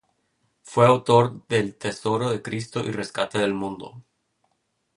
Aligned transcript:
Fue 0.63 0.87
autor 0.87 1.45
del 1.47 1.75
"Tesoro 1.77 2.31
de 2.31 2.41
Cristo 2.41 2.79
y 2.79 2.89
rescate 2.91 3.37
del 3.37 3.53
mundo. 3.53 4.01